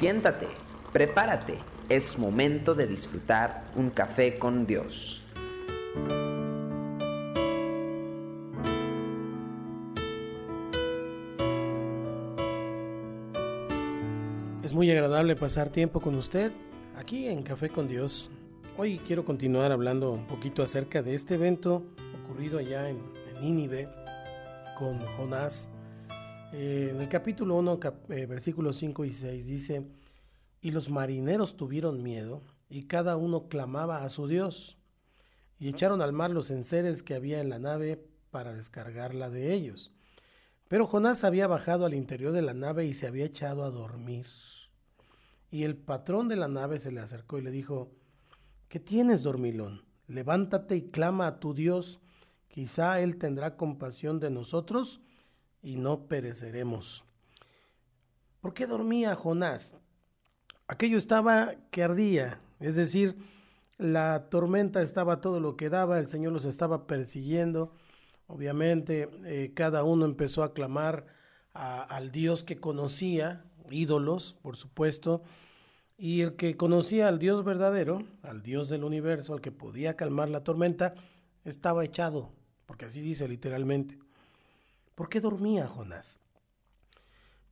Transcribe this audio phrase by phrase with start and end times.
[0.00, 0.48] Siéntate,
[0.94, 1.58] prepárate,
[1.90, 5.22] es momento de disfrutar un café con Dios.
[14.62, 16.50] Es muy agradable pasar tiempo con usted
[16.96, 18.30] aquí en Café con Dios.
[18.78, 21.82] Hoy quiero continuar hablando un poquito acerca de este evento
[22.24, 23.90] ocurrido allá en, en Nínive
[24.78, 25.68] con Jonás.
[26.52, 27.78] Eh, en el capítulo 1,
[28.08, 29.86] eh, versículos 5 y 6 dice,
[30.60, 34.76] y los marineros tuvieron miedo y cada uno clamaba a su Dios
[35.60, 39.92] y echaron al mar los enseres que había en la nave para descargarla de ellos.
[40.66, 44.26] Pero Jonás había bajado al interior de la nave y se había echado a dormir.
[45.52, 47.92] Y el patrón de la nave se le acercó y le dijo,
[48.68, 49.84] ¿qué tienes, dormilón?
[50.08, 52.00] Levántate y clama a tu Dios,
[52.48, 55.00] quizá Él tendrá compasión de nosotros
[55.62, 57.04] y no pereceremos.
[58.40, 59.74] ¿Por qué dormía Jonás?
[60.66, 63.16] Aquello estaba que ardía, es decir,
[63.76, 67.72] la tormenta estaba todo lo que daba, el Señor los estaba persiguiendo,
[68.26, 71.06] obviamente eh, cada uno empezó a clamar
[71.52, 75.22] al Dios que conocía, ídolos, por supuesto,
[75.98, 80.30] y el que conocía al Dios verdadero, al Dios del universo, al que podía calmar
[80.30, 80.94] la tormenta,
[81.44, 82.32] estaba echado,
[82.66, 83.98] porque así dice literalmente.
[85.00, 86.20] ¿Por qué dormía Jonás?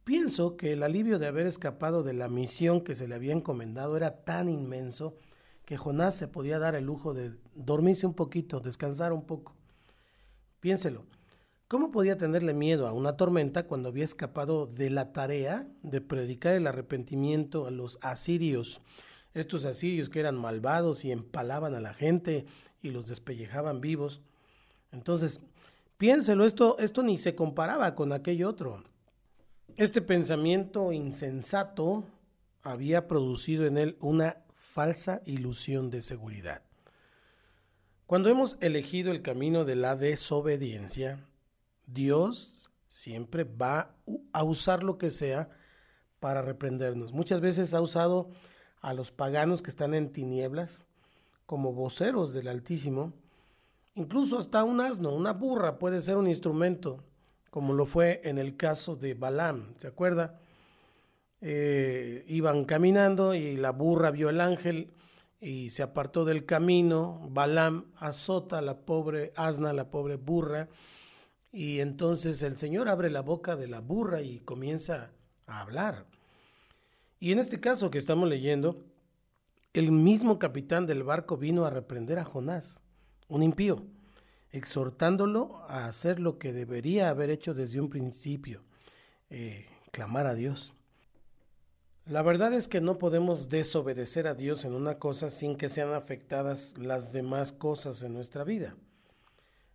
[0.05, 3.97] Pienso que el alivio de haber escapado de la misión que se le había encomendado
[3.97, 5.17] era tan inmenso
[5.65, 9.57] que Jonás se podía dar el lujo de dormirse un poquito, descansar un poco.
[10.61, 11.07] Piénselo,
[11.69, 16.53] ¿Cómo podía tenerle miedo a una tormenta cuando había escapado de la tarea de predicar
[16.53, 18.83] el arrepentimiento a los asirios?
[19.33, 22.45] Estos asirios que eran malvados y empalaban a la gente
[22.83, 24.21] y los despellejaban vivos.
[24.93, 25.41] Entonces,
[25.99, 28.83] piénselo, esto, esto ni se comparaba con aquello otro.
[29.77, 32.05] Este pensamiento insensato
[32.63, 36.63] había producido en él una falsa ilusión de seguridad.
[38.07, 41.29] Cuando hemos elegido el camino de la desobediencia,
[41.87, 43.95] Dios siempre va
[44.33, 45.51] a usar lo que sea
[46.21, 47.13] para reprendernos.
[47.13, 48.31] Muchas veces ha usado
[48.81, 50.85] a los paganos que están en tinieblas
[51.47, 53.13] como voceros del Altísimo.
[53.99, 57.03] Incluso hasta un asno, una burra puede ser un instrumento,
[57.51, 59.75] como lo fue en el caso de Balaam.
[59.77, 60.39] ¿Se acuerda?
[61.41, 64.93] Eh, iban caminando y la burra vio el ángel
[65.41, 67.27] y se apartó del camino.
[67.29, 70.69] Balaam azota a la pobre asna, la pobre burra
[71.51, 75.11] y entonces el Señor abre la boca de la burra y comienza
[75.49, 76.07] a hablar.
[77.19, 78.85] Y en este caso que estamos leyendo,
[79.73, 82.81] el mismo capitán del barco vino a reprender a Jonás,
[83.29, 83.85] un impío,
[84.51, 88.63] exhortándolo a hacer lo que debería haber hecho desde un principio,
[89.31, 90.73] eh, clamar a Dios.
[92.07, 95.93] La verdad es que no podemos desobedecer a Dios en una cosa sin que sean
[95.93, 98.77] afectadas las demás cosas en nuestra vida.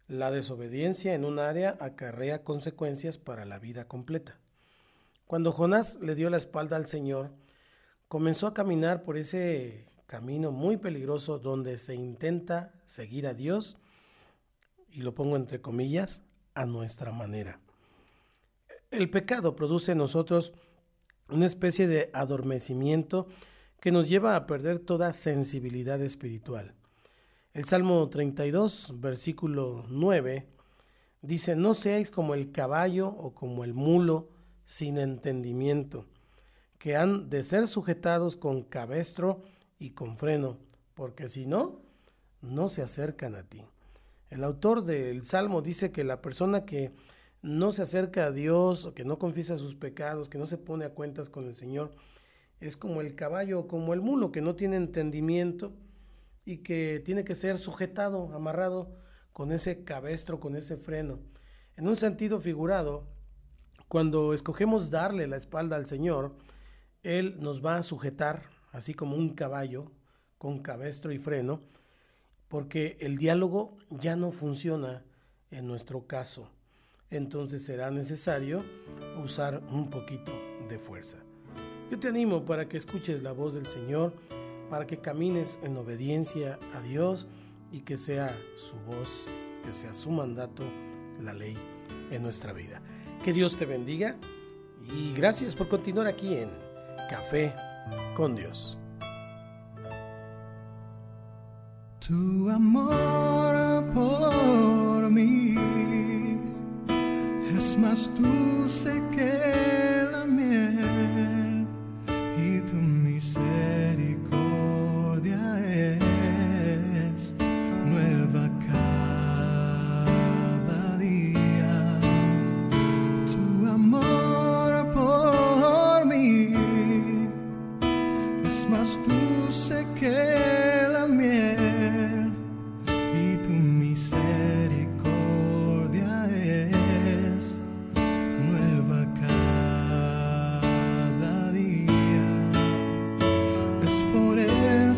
[0.07, 4.39] La desobediencia en un área acarrea consecuencias para la vida completa.
[5.27, 7.31] Cuando Jonás le dio la espalda al Señor,
[8.07, 13.77] comenzó a caminar por ese camino muy peligroso donde se intenta seguir a Dios,
[14.91, 16.21] y lo pongo entre comillas,
[16.53, 17.59] a nuestra manera.
[18.91, 20.53] El pecado produce en nosotros
[21.29, 23.25] una especie de adormecimiento
[23.81, 26.75] que nos lleva a perder toda sensibilidad espiritual.
[27.55, 30.47] El Salmo 32, versículo 9,
[31.23, 34.29] dice, no seáis como el caballo o como el mulo
[34.63, 36.05] sin entendimiento,
[36.77, 39.41] que han de ser sujetados con cabestro
[39.83, 40.59] y con freno,
[40.93, 41.81] porque si no,
[42.41, 43.65] no se acercan a ti.
[44.29, 46.93] El autor del Salmo dice que la persona que
[47.41, 50.93] no se acerca a Dios, que no confiesa sus pecados, que no se pone a
[50.93, 51.91] cuentas con el Señor,
[52.61, 55.73] es como el caballo o como el mulo, que no tiene entendimiento,
[56.45, 58.95] y que tiene que ser sujetado, amarrado
[59.33, 61.19] con ese cabestro, con ese freno.
[61.75, 63.05] En un sentido figurado,
[63.89, 66.35] cuando escogemos darle la espalda al Señor,
[67.03, 68.43] Él nos va a sujetar,
[68.73, 69.91] así como un caballo,
[70.37, 71.61] con cabestro y freno,
[72.49, 75.05] porque el diálogo ya no funciona
[75.51, 76.49] en nuestro caso.
[77.09, 78.63] Entonces será necesario
[79.23, 80.33] usar un poquito
[80.67, 81.17] de fuerza.
[81.89, 84.13] Yo te animo para que escuches la voz del Señor
[84.69, 87.27] para que camines en obediencia a Dios
[87.71, 89.25] y que sea su voz,
[89.63, 90.63] que sea su mandato,
[91.21, 91.55] la ley
[92.09, 92.81] en nuestra vida.
[93.23, 94.15] Que Dios te bendiga
[94.91, 96.49] y gracias por continuar aquí en
[97.09, 97.53] Café
[98.15, 98.77] con Dios.
[101.99, 105.55] Tu amor por mí
[107.57, 109.42] es más dulce que